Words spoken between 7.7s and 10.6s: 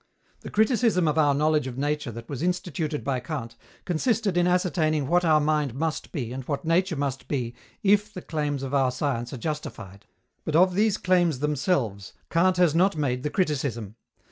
if the claims of our science are justified; but